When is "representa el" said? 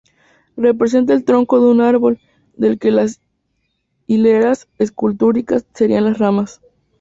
0.57-1.23